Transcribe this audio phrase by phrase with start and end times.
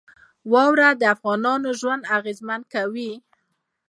[0.51, 3.11] واوره د افغانانو ژوند اغېزمن کوي.